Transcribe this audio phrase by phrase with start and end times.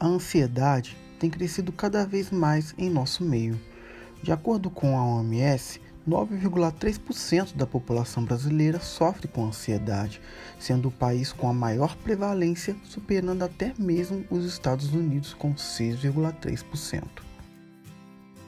[0.00, 3.60] A ansiedade tem crescido cada vez mais em nosso meio.
[4.22, 5.78] De acordo com a OMS,
[6.08, 10.18] 9,3% da população brasileira sofre com ansiedade,
[10.58, 17.04] sendo o país com a maior prevalência, superando até mesmo os Estados Unidos com 6,3%.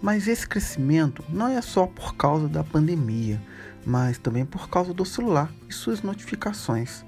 [0.01, 3.39] Mas esse crescimento não é só por causa da pandemia,
[3.85, 7.05] mas também por causa do celular e suas notificações.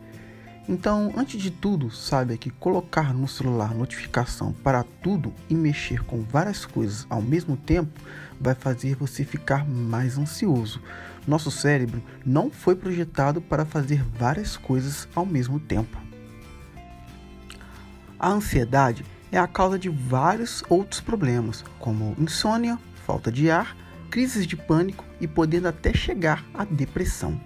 [0.67, 6.23] Então, antes de tudo, saiba que colocar no celular notificação para tudo e mexer com
[6.23, 8.01] várias coisas ao mesmo tempo
[8.41, 10.81] vai fazer você ficar mais ansioso.
[11.27, 15.99] Nosso cérebro não foi projetado para fazer várias coisas ao mesmo tempo.
[18.19, 23.77] A ansiedade é a causa de vários outros problemas, como insônia, falta de ar,
[24.11, 27.39] crises de pânico e podendo até chegar à depressão.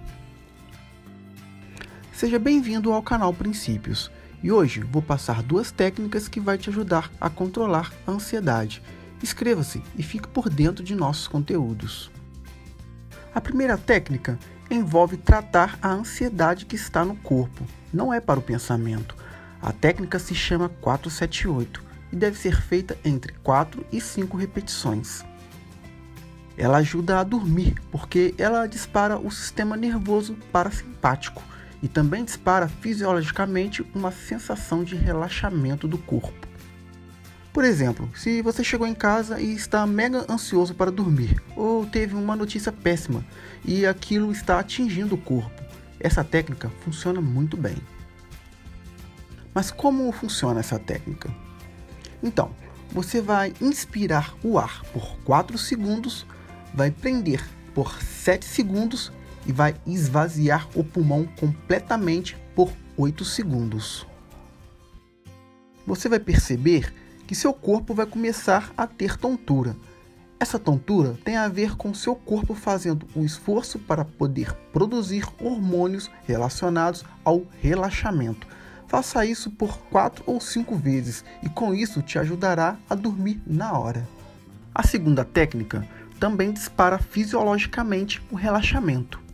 [2.19, 4.11] Seja bem-vindo ao canal Princípios.
[4.43, 8.83] E hoje vou passar duas técnicas que vai te ajudar a controlar a ansiedade.
[9.23, 12.11] Inscreva-se e fique por dentro de nossos conteúdos.
[13.33, 14.37] A primeira técnica
[14.69, 19.15] envolve tratar a ansiedade que está no corpo, não é para o pensamento.
[19.61, 25.23] A técnica se chama 478 e deve ser feita entre 4 e 5 repetições.
[26.57, 31.41] Ela ajuda a dormir porque ela dispara o sistema nervoso parasimpático
[31.81, 36.47] e também dispara fisiologicamente uma sensação de relaxamento do corpo.
[37.51, 42.15] Por exemplo, se você chegou em casa e está mega ansioso para dormir, ou teve
[42.15, 43.25] uma notícia péssima
[43.65, 45.63] e aquilo está atingindo o corpo,
[45.99, 47.75] essa técnica funciona muito bem.
[49.53, 51.33] Mas como funciona essa técnica?
[52.21, 52.51] Então,
[52.91, 56.25] você vai inspirar o ar por 4 segundos,
[56.73, 57.43] vai prender
[57.73, 59.11] por 7 segundos
[59.45, 64.05] e vai esvaziar o pulmão completamente por 8 segundos.
[65.85, 66.93] Você vai perceber
[67.25, 69.75] que seu corpo vai começar a ter tontura.
[70.39, 76.09] Essa tontura tem a ver com seu corpo fazendo um esforço para poder produzir hormônios
[76.25, 78.47] relacionados ao relaxamento.
[78.87, 83.77] Faça isso por 4 ou 5 vezes e com isso te ajudará a dormir na
[83.77, 84.07] hora.
[84.73, 85.87] A segunda técnica
[86.19, 89.28] também dispara fisiologicamente o relaxamento.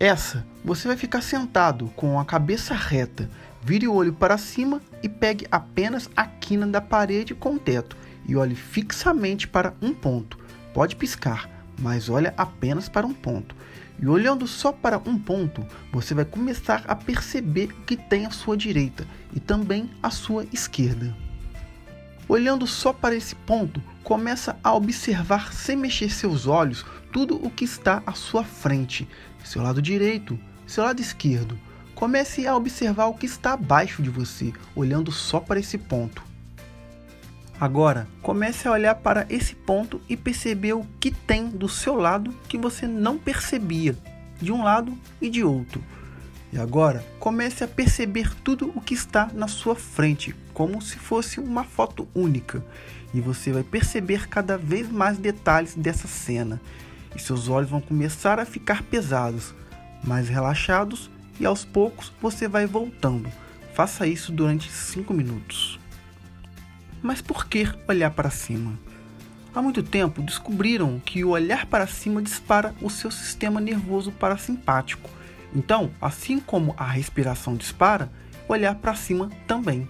[0.00, 3.28] Essa, você vai ficar sentado com a cabeça reta,
[3.60, 7.96] vire o olho para cima e pegue apenas a quina da parede com o teto
[8.24, 10.38] e olhe fixamente para um ponto.
[10.72, 11.50] Pode piscar,
[11.80, 13.56] mas olha apenas para um ponto.
[14.00, 18.30] E olhando só para um ponto, você vai começar a perceber o que tem à
[18.30, 19.04] sua direita
[19.34, 21.12] e também à sua esquerda.
[22.28, 27.64] Olhando só para esse ponto, começa a observar sem mexer seus olhos tudo o que
[27.64, 29.08] está à sua frente,
[29.44, 31.58] seu lado direito, seu lado esquerdo.
[31.94, 36.22] Comece a observar o que está abaixo de você, olhando só para esse ponto.
[37.60, 42.32] Agora, comece a olhar para esse ponto e perceber o que tem do seu lado
[42.48, 43.96] que você não percebia,
[44.40, 45.82] de um lado e de outro.
[46.52, 51.40] E agora, comece a perceber tudo o que está na sua frente, como se fosse
[51.40, 52.64] uma foto única.
[53.12, 56.60] E você vai perceber cada vez mais detalhes dessa cena.
[57.14, 59.54] E seus olhos vão começar a ficar pesados,
[60.04, 61.10] mais relaxados,
[61.40, 63.30] e aos poucos você vai voltando.
[63.74, 65.78] Faça isso durante 5 minutos.
[67.00, 68.78] Mas por que olhar para cima?
[69.54, 75.08] Há muito tempo descobriram que o olhar para cima dispara o seu sistema nervoso parasimpático
[75.54, 78.10] então, assim como a respiração dispara,
[78.48, 79.88] olhar para cima também.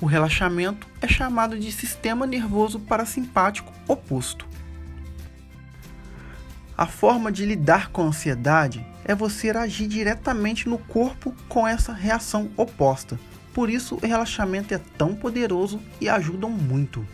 [0.00, 4.46] O relaxamento é chamado de sistema nervoso parasimpático oposto.
[6.76, 11.92] A forma de lidar com a ansiedade é você agir diretamente no corpo com essa
[11.92, 13.18] reação oposta.
[13.54, 17.06] Por isso, o relaxamento é tão poderoso e ajudam muito.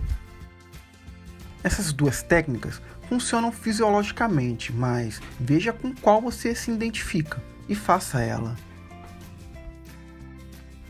[1.63, 8.57] Essas duas técnicas funcionam fisiologicamente, mas veja com qual você se identifica e faça ela.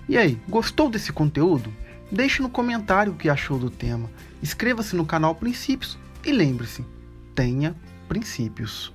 [0.09, 1.71] E aí, gostou desse conteúdo?
[2.10, 4.10] Deixe no comentário o que achou do tema.
[4.42, 6.84] Inscreva-se no canal Princípios e lembre-se:
[7.34, 7.77] tenha
[8.12, 8.92] princípios.